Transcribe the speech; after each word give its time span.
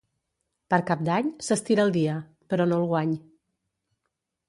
Per 0.73 0.79
Cap 0.87 1.03
d'Any 1.09 1.29
s'estira 1.49 1.87
el 1.89 1.95
dia, 1.99 2.17
però 2.55 2.69
no 2.73 2.83
el 2.83 2.91
guany. 2.95 3.17